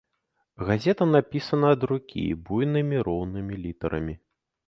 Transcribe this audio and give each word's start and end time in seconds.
Газета 0.69 1.05
напісана 1.09 1.67
ад 1.75 1.81
рукі 1.91 2.23
буйнымі 2.49 2.97
роўнымі 3.09 3.53
літарамі. 3.67 4.15